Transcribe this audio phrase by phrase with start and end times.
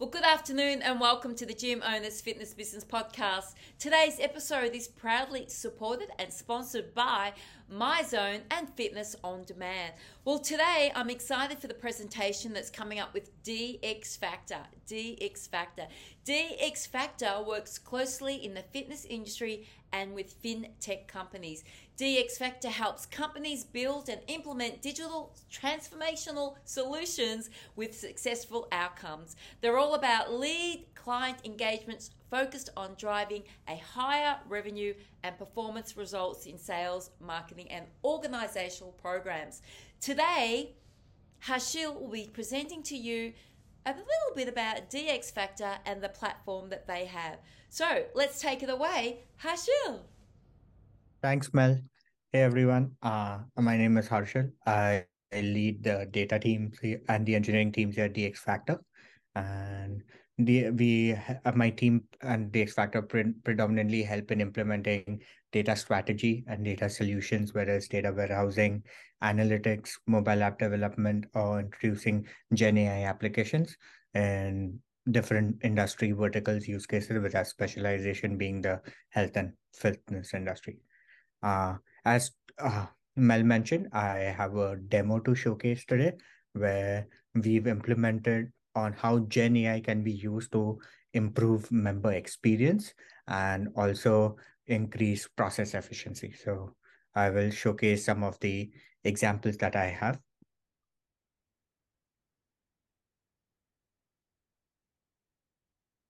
[0.00, 3.54] Well, good afternoon and welcome to the Gym Owners Fitness Business Podcast.
[3.78, 7.32] Today's episode is proudly supported and sponsored by
[7.72, 9.92] MyZone and Fitness on Demand.
[10.24, 14.58] Well, today I'm excited for the presentation that's coming up with DX Factor.
[14.88, 15.86] DX Factor.
[16.26, 21.62] DX Factor works closely in the fitness industry and with fintech companies.
[21.96, 29.36] DX Factor helps companies build and implement digital transformational solutions with successful outcomes.
[29.60, 36.46] They're all about lead client engagements focused on driving a higher revenue and performance results
[36.46, 39.62] in sales, marketing, and organizational programs.
[40.00, 40.72] Today,
[41.44, 43.34] Harshal will be presenting to you
[43.86, 47.38] a little bit about DX Factor and the platform that they have.
[47.68, 50.00] So let's take it away, Harshal.
[51.24, 51.80] Thanks, Mel.
[52.32, 52.96] Hey, everyone.
[53.02, 54.50] Uh, my name is Harshal.
[54.66, 56.78] I, I lead the data teams
[57.08, 58.78] and the engineering teams here at DX Factor.
[59.34, 60.02] And
[60.36, 66.44] the, we, uh, my team and DX Factor pre- predominantly help in implementing data strategy
[66.46, 68.82] and data solutions, whether it's data warehousing,
[69.22, 73.78] analytics, mobile app development, or introducing Gen AI applications
[74.12, 74.78] and
[75.10, 80.76] different industry verticals use cases with our specialization being the health and fitness industry.
[81.44, 86.14] Uh, as uh, Mel mentioned, I have a demo to showcase today
[86.54, 90.80] where we've implemented on how Gen AI can be used to
[91.12, 92.94] improve member experience
[93.28, 96.32] and also increase process efficiency.
[96.32, 96.74] So
[97.14, 98.70] I will showcase some of the
[99.04, 100.18] examples that I have.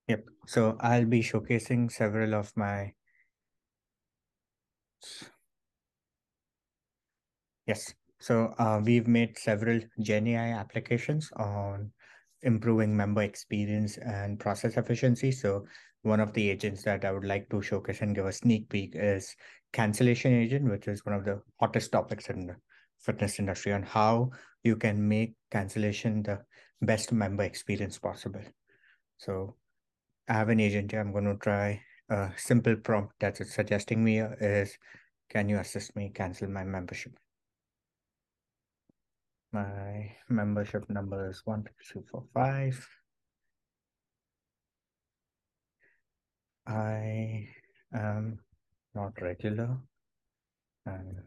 [0.08, 0.24] Yep.
[0.46, 2.94] So I'll be showcasing several of my.
[7.66, 7.92] Yes.
[8.20, 11.92] So uh, we've made several Gen AI applications on
[12.42, 15.32] improving member experience and process efficiency.
[15.32, 15.66] So
[16.02, 18.92] one of the agents that I would like to showcase and give a sneak peek
[18.94, 19.34] is
[19.72, 22.56] cancellation agent, which is one of the hottest topics in the
[23.00, 24.30] fitness industry on how
[24.62, 26.40] you can make cancellation the
[26.82, 28.42] best member experience possible.
[29.18, 29.56] So
[30.28, 31.00] I have an agent here.
[31.00, 34.78] I'm going to try a simple prompt that's suggesting me is,
[35.30, 37.12] can you assist me cancel my membership?
[39.52, 42.88] My membership number is 12245.
[46.66, 47.46] I
[47.94, 48.38] am
[48.94, 49.76] not regular
[50.86, 51.22] and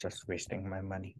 [0.00, 1.16] just wasting my money.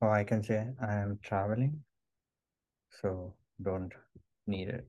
[0.00, 1.84] Or I can say I am traveling,
[3.00, 3.92] so don't
[4.46, 4.86] need it.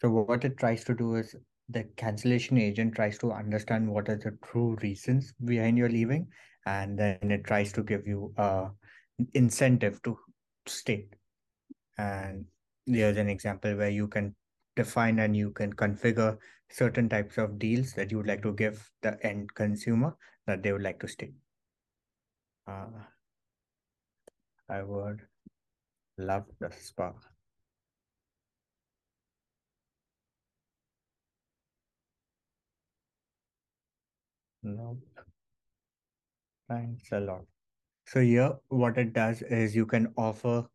[0.00, 1.34] So what it tries to do is
[1.68, 6.28] the cancellation agent tries to understand what are the true reasons behind your leaving,
[6.66, 8.68] and then it tries to give you a
[9.34, 10.18] incentive to
[10.66, 11.06] stay.
[11.98, 12.44] And
[12.86, 14.34] there's an example where you can
[14.76, 16.38] define and you can configure
[16.70, 20.16] certain types of deals that you would like to give the end consumer
[20.46, 21.32] that they would like to stay.
[22.66, 23.06] Uh,
[24.68, 25.26] I would
[26.18, 27.14] love the spa.
[34.62, 35.26] Nope.
[36.68, 37.44] Thanks a lot.
[38.06, 40.68] So here, what it does is you can offer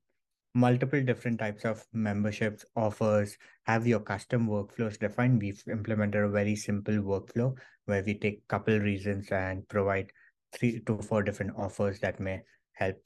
[0.53, 3.37] multiple different types of memberships offers.
[3.63, 5.41] Have your custom workflows defined.
[5.41, 10.11] We've implemented a very simple workflow where we take couple reasons and provide
[10.53, 12.41] three to four different offers that may
[12.73, 12.97] help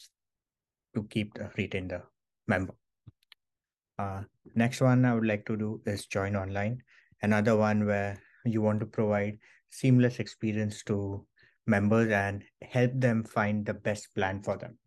[0.95, 2.01] to keep the retain the
[2.47, 2.73] member.
[3.97, 4.23] Uh,
[4.55, 6.81] next one i would like to do is join online.
[7.22, 9.38] Another one where you want to provide
[9.69, 11.25] seamless experience to
[11.67, 14.78] members and help them find the best plan for them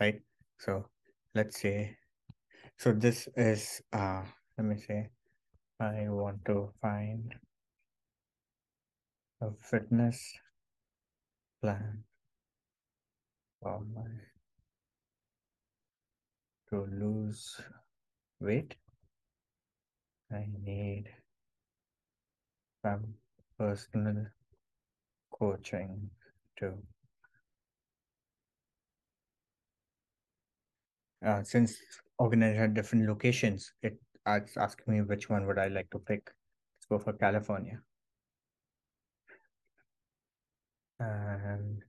[0.00, 0.20] right?
[0.58, 0.86] So
[1.34, 1.96] let's say
[2.78, 4.22] so this is uh
[4.58, 5.08] let me say
[5.80, 7.34] i want to find
[9.40, 10.34] a fitness
[11.60, 12.04] plan
[13.62, 14.02] for my
[16.74, 17.60] to lose
[18.40, 18.74] weight.
[20.32, 21.04] I need
[22.82, 23.14] some
[23.58, 24.26] personal
[25.30, 26.10] coaching
[26.58, 26.72] to
[31.24, 31.76] Uh, since
[32.18, 36.30] organized at different locations, it it's asking me which one would I like to pick.
[36.76, 37.80] Let's go for California.
[40.98, 41.84] And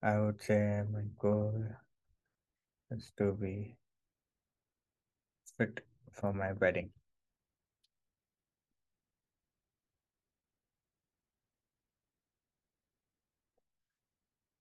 [0.00, 1.66] I would say my goal
[2.92, 3.76] is to be
[5.56, 5.80] fit
[6.12, 6.90] for my wedding.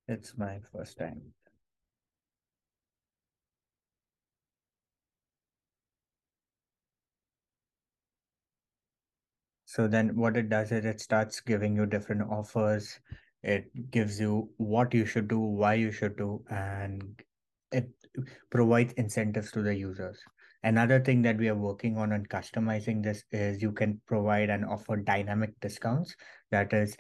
[0.07, 1.33] It's my first time.
[9.71, 12.99] So then what it does is it starts giving you different offers.
[13.41, 17.17] It gives you what you should do, why you should do, and
[17.71, 17.89] it
[18.49, 20.19] provides incentives to the users.
[20.63, 24.65] Another thing that we are working on and customizing this is you can provide and
[24.65, 26.17] offer dynamic discounts
[26.51, 26.97] that is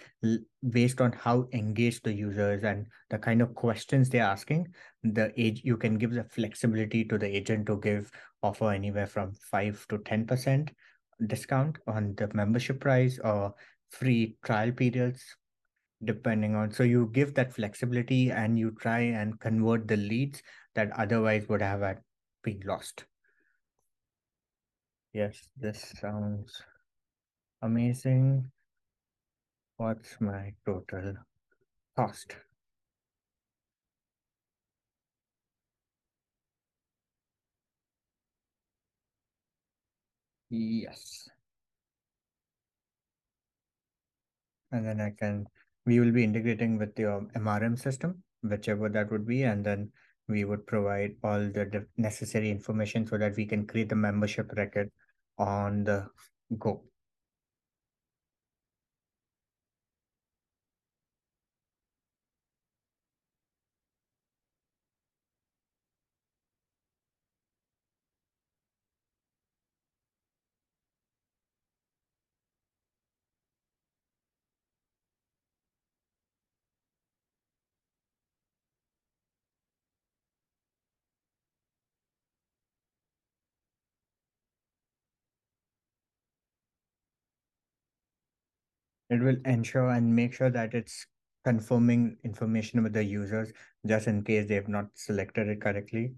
[0.69, 4.65] based on how engaged the users and the kind of questions they're asking.
[5.03, 8.09] The age you can give the flexibility to the agent to give
[8.41, 10.71] offer anywhere from five to ten percent
[11.27, 13.53] discount on the membership price or
[13.89, 15.23] free trial periods
[16.03, 20.41] depending on so you give that flexibility and you try and convert the leads
[20.73, 21.97] that otherwise would have
[22.43, 23.05] been lost.
[25.13, 26.61] Yes this sounds
[27.61, 28.49] amazing.
[29.77, 31.15] What's my total
[31.95, 32.35] cost
[40.51, 41.29] Yes.
[44.71, 45.47] And then I can,
[45.85, 49.43] we will be integrating with your MRM system, whichever that would be.
[49.43, 49.91] And then
[50.27, 54.91] we would provide all the necessary information so that we can create the membership record
[55.37, 56.07] on the
[56.59, 56.83] go.
[89.11, 91.05] It will ensure and make sure that it's
[91.45, 93.53] confirming information with the users
[93.85, 96.15] just in case they have not selected it correctly.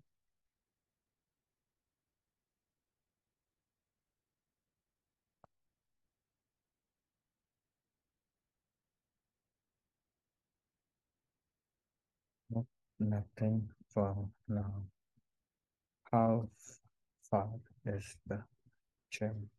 [13.00, 14.86] Nothing for now.
[16.10, 16.48] How
[17.24, 18.46] far is the
[19.12, 19.50] gym?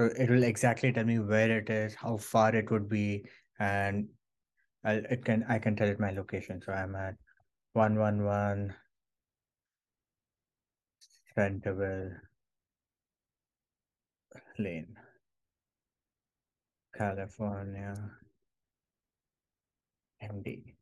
[0.00, 3.26] So it will exactly tell me where it is, how far it would be,
[3.58, 4.08] and
[4.82, 6.62] I'll, it can I can tell it my location.
[6.62, 7.16] So I'm at
[7.74, 8.74] one one one
[11.34, 12.12] Centerville
[14.58, 14.96] Lane,
[16.94, 17.94] California,
[20.22, 20.79] MD.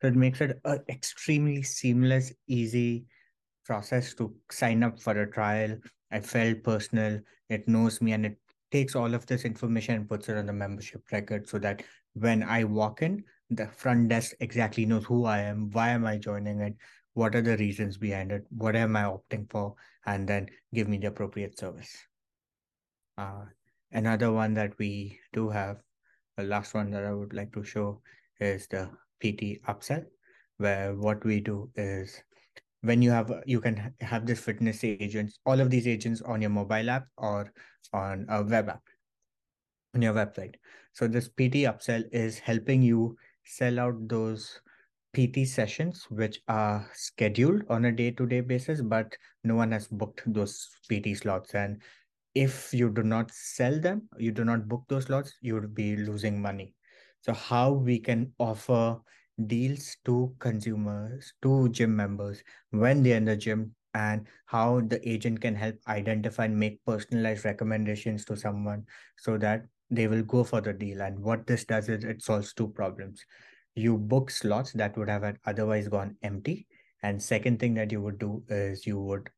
[0.00, 3.04] So it makes it an extremely seamless, easy
[3.64, 5.76] process to sign up for a trial.
[6.10, 7.20] I felt personal.
[7.48, 8.38] It knows me and it
[8.70, 11.82] takes all of this information and puts it on the membership record so that
[12.14, 16.16] when I walk in, the front desk exactly knows who I am, why am I
[16.16, 16.76] joining it,
[17.14, 19.74] what are the reasons behind it, what am I opting for,
[20.06, 21.92] and then give me the appropriate service.
[23.18, 23.44] Uh,
[23.92, 25.78] another one that we do have,
[26.36, 28.00] the last one that I would like to show
[28.38, 28.88] is the
[29.20, 30.04] PT upsell,
[30.58, 32.22] where what we do is
[32.82, 36.50] when you have you can have this fitness agents, all of these agents on your
[36.50, 37.52] mobile app or
[37.92, 38.82] on a web app
[39.94, 40.54] on your website.
[40.92, 44.60] So this PT upsell is helping you sell out those
[45.12, 50.68] PT sessions which are scheduled on a day-to-day basis, but no one has booked those
[50.88, 51.54] PT slots.
[51.54, 51.82] And
[52.34, 55.96] if you do not sell them, you do not book those slots, you would be
[55.96, 56.74] losing money.
[57.22, 58.98] So how we can offer
[59.46, 65.40] deals to consumers, to gym members when they're in the gym and how the agent
[65.40, 68.84] can help identify and make personalized recommendations to someone
[69.18, 71.02] so that they will go for the deal.
[71.02, 73.24] And what this does is it solves two problems.
[73.74, 76.66] You book slots that would have otherwise gone empty.
[77.02, 79.30] And second thing that you would do is you would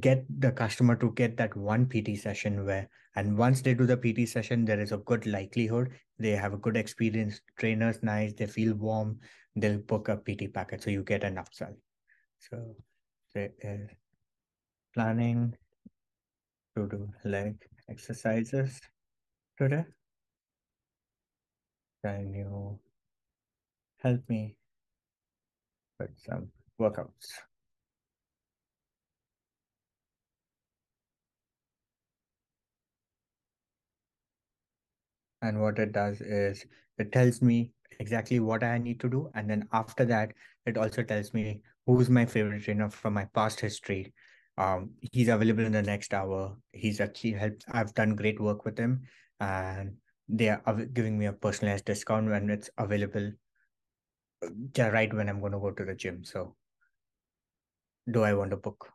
[0.00, 3.96] get the customer to get that one PT session where, and once they do the
[3.96, 8.46] PT session, there is a good likelihood they have a good experience, trainer's nice, they
[8.46, 9.18] feel warm,
[9.56, 10.84] they'll book a PT package.
[10.84, 11.74] So you get an upsell.
[12.38, 12.76] So
[13.34, 13.92] is uh,
[14.94, 15.56] planning
[16.76, 17.56] to do leg
[17.88, 18.80] exercises
[19.58, 19.84] today.
[22.04, 22.78] Can you
[23.98, 24.56] help me
[25.98, 26.48] with some
[26.80, 27.51] workouts?
[35.42, 36.64] And what it does is
[36.98, 39.30] it tells me exactly what I need to do.
[39.34, 40.32] And then after that,
[40.66, 44.14] it also tells me who's my favorite trainer from my past history.
[44.56, 46.56] Um, he's available in the next hour.
[46.72, 47.64] He's actually helped.
[47.70, 49.02] I've done great work with him,
[49.40, 49.96] and
[50.28, 53.32] they are giving me a personalized discount when it's available
[54.44, 56.24] uh, right when I'm going to go to the gym.
[56.24, 56.56] So,
[58.10, 58.92] do I want to book?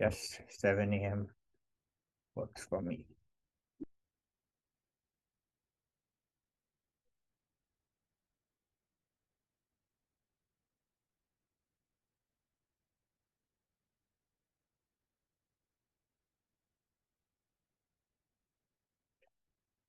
[0.00, 1.30] Yes, 7 a.m.
[2.34, 3.06] works for me.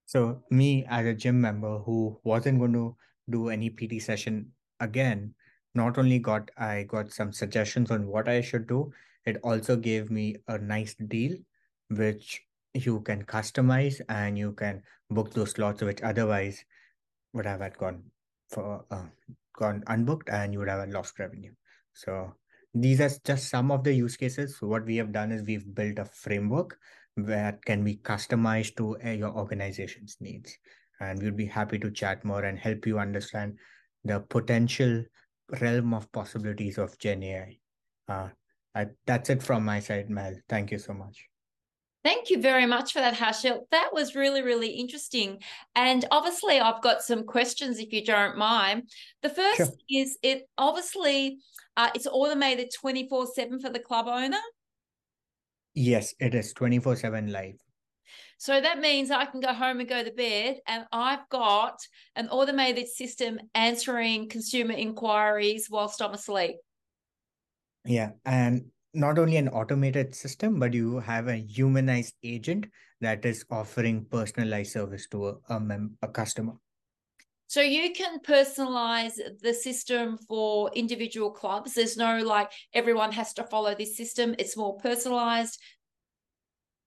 [0.10, 2.96] So me as a gym member who wasn't going to
[3.30, 5.36] do any PT session again,
[5.76, 8.92] not only got I got some suggestions on what I should do,
[9.28, 11.38] it also gave me a nice deal,
[11.90, 12.42] which
[12.74, 16.66] you can customize and you can book those slots which otherwise
[17.34, 18.02] would have had gone
[18.50, 19.06] for uh,
[19.54, 21.54] gone unbooked and you would have lost revenue.
[21.94, 22.34] So
[22.74, 24.58] these are just some of the use cases.
[24.58, 26.80] So what we have done is we've built a framework
[27.18, 30.58] that can be customized to uh, your organization's needs.
[31.00, 33.58] And we'd be happy to chat more and help you understand
[34.04, 35.04] the potential
[35.62, 37.58] realm of possibilities of Gen AI.
[38.08, 38.30] Uh,
[38.76, 40.36] I, that's it from my side, Mel.
[40.48, 41.26] Thank you so much.
[42.04, 43.62] Thank you very much for that, Harshal.
[43.72, 45.40] That was really, really interesting.
[45.76, 48.90] And obviously, I've got some questions if you don't mind.
[49.22, 49.68] The first sure.
[49.90, 51.40] is it obviously
[51.76, 54.38] uh, it's automated 24 7 for the club owner.
[55.74, 57.56] Yes, it is 24 7 live.
[58.38, 61.80] So that means I can go home and go to bed, and I've got
[62.16, 66.56] an automated system answering consumer inquiries whilst I'm asleep.
[67.86, 68.12] Yeah.
[68.26, 72.68] And not only an automated system, but you have a humanized agent
[73.02, 76.54] that is offering personalized service to a, a, mem- a customer.
[77.50, 81.74] So you can personalize the system for individual clubs.
[81.74, 84.36] There's no like everyone has to follow this system.
[84.38, 85.60] It's more personalized.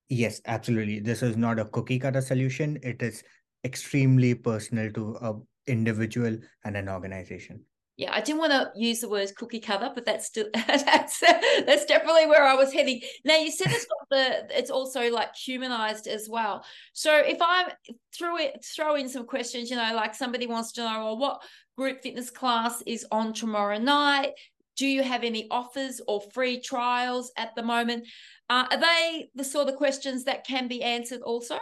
[0.08, 1.00] Yes, absolutely.
[1.00, 2.78] This is not a cookie cutter solution.
[2.84, 3.24] It is
[3.64, 5.34] extremely personal to a
[5.66, 7.64] individual and an organization
[8.02, 11.84] yeah, I didn't want to use the words cookie cutter, but that's still that's that's
[11.86, 13.00] definitely where I was heading.
[13.24, 16.64] Now you said it's got the it's also like humanized as well.
[16.92, 17.72] So if I
[18.16, 21.42] throw it throw in some questions, you know, like somebody wants to know, well, what
[21.76, 24.32] group fitness class is on tomorrow night?
[24.76, 28.08] Do you have any offers or free trials at the moment?
[28.50, 31.58] Uh, are they the sort of questions that can be answered also?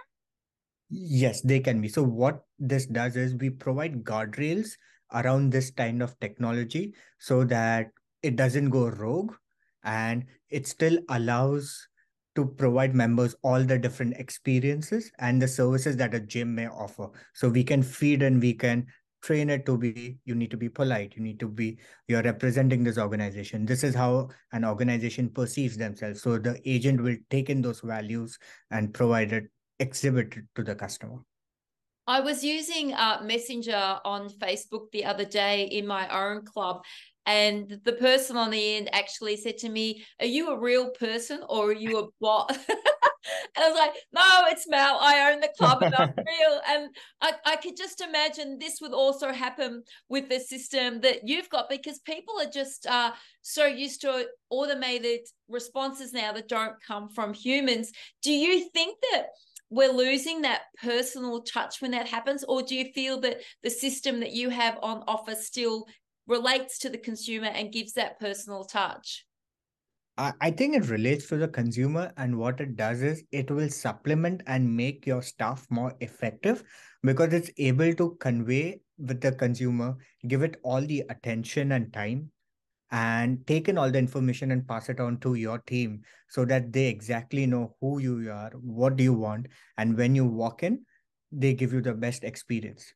[0.89, 1.89] Yes, they can be.
[1.89, 4.71] So what this does is we provide guardrails
[5.13, 7.89] around this kind of technology so that
[8.23, 9.35] it doesn't go rogue
[9.85, 11.89] and it still allows
[12.37, 17.09] to provide members all the different experiences and the services that a gym may offer.
[17.35, 18.87] So we can feed and we can
[19.23, 22.83] train it to be you need to be polite you need to be you're representing
[22.83, 23.67] this organization.
[23.67, 26.23] This is how an organization perceives themselves.
[26.23, 28.39] So the agent will take in those values
[28.71, 29.45] and provide it
[29.79, 31.19] exhibit it to the customer
[32.11, 36.83] I was using uh, Messenger on Facebook the other day in my own club,
[37.25, 41.45] and the person on the end actually said to me, Are you a real person
[41.49, 42.51] or are you a bot?
[42.69, 42.69] and
[43.57, 44.99] I was like, No, it's Mel.
[45.01, 46.61] I own the club and I'm real.
[46.69, 46.89] And
[47.21, 51.69] I, I could just imagine this would also happen with the system that you've got
[51.69, 53.13] because people are just uh,
[53.43, 57.93] so used to automated responses now that don't come from humans.
[58.21, 59.27] Do you think that?
[59.71, 62.45] We're losing that personal touch when that happens?
[62.45, 65.87] Or do you feel that the system that you have on offer still
[66.27, 69.25] relates to the consumer and gives that personal touch?
[70.19, 74.43] I think it relates to the consumer, and what it does is it will supplement
[74.47, 76.63] and make your stuff more effective
[77.03, 79.97] because it's able to convey with the consumer,
[80.29, 82.31] give it all the attention and time
[82.91, 86.87] and taken all the information and pass it on to your team so that they
[86.87, 89.47] exactly know who you are, what do you want,
[89.79, 90.85] and when you walk in,
[91.33, 92.93] they give you the best experience.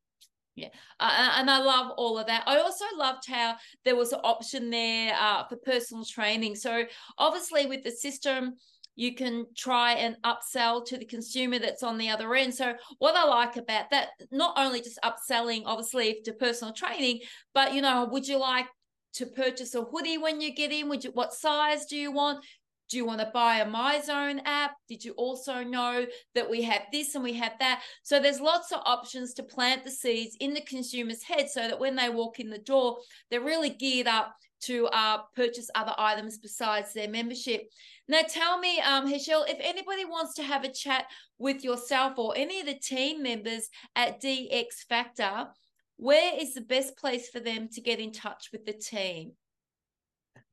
[0.57, 0.69] Yeah,
[1.01, 2.45] uh, and I love all of that.
[2.47, 6.55] I also loved how there was an option there uh, for personal training.
[6.55, 6.85] So
[7.19, 8.55] obviously, with the system,
[8.95, 12.55] you can try and upsell to the consumer that's on the other end.
[12.55, 17.21] So what I like about that, not only just upselling, obviously, to personal training,
[17.53, 18.67] but you know, would you like
[19.15, 20.89] to purchase a hoodie when you get in?
[20.89, 22.45] Would you, what size do you want?
[22.91, 24.73] Do you want to buy a MyZone app?
[24.89, 27.83] Did you also know that we have this and we have that?
[28.03, 31.81] So there's lots of options to plant the seeds in the consumer's head so that
[31.81, 32.99] when they walk in the door,
[33.31, 37.69] they're really geared up to uh, purchase other items besides their membership.
[38.09, 41.07] Now, tell me, um, Harshal, if anybody wants to have a chat
[41.39, 45.49] with yourself or any of the team members at DX Factor,
[45.97, 49.33] where is the best place for them to get in touch with the team?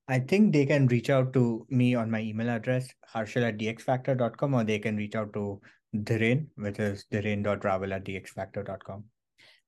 [0.08, 4.54] I think they can reach out to me on my email address, harshal at dxfactor.com,
[4.54, 5.62] or they can reach out to
[5.96, 9.04] Dhiren, which is dhiren.raval at dxfactor.com.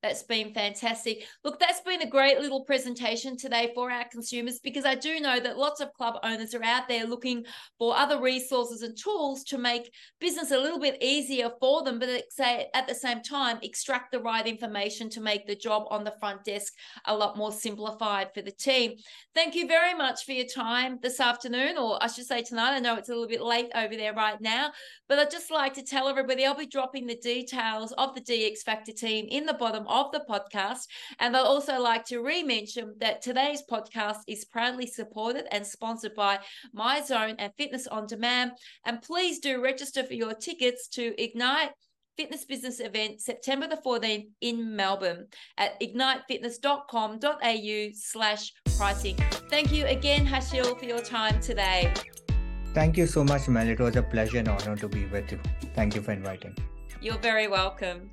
[0.03, 1.23] That's been fantastic.
[1.45, 5.39] Look, that's been a great little presentation today for our consumers because I do know
[5.39, 7.45] that lots of club owners are out there looking
[7.79, 12.09] for other resources and tools to make business a little bit easier for them, but
[12.09, 16.43] at the same time extract the right information to make the job on the front
[16.43, 16.73] desk
[17.05, 18.95] a lot more simplified for the team.
[19.33, 22.75] Thank you very much for your time this afternoon, or I should say tonight.
[22.75, 24.73] I know it's a little bit late over there right now,
[25.07, 28.63] but I'd just like to tell everybody I'll be dropping the details of the DX
[28.65, 30.87] Factor team in the bottom of the podcast.
[31.19, 36.39] And I'd also like to re-mention that today's podcast is proudly supported and sponsored by
[36.75, 38.51] MyZone and Fitness on Demand.
[38.85, 41.69] And please do register for your tickets to Ignite
[42.15, 45.25] fitness business event September the 14th in Melbourne
[45.57, 49.15] at ignitefitness.com.au slash pricing.
[49.49, 51.91] Thank you again, Harshal, for your time today.
[52.73, 53.67] Thank you so much, Mel.
[53.67, 55.39] It was a pleasure and honor to be with you.
[55.75, 56.57] Thank you for inviting.
[57.01, 58.09] You're very welcome.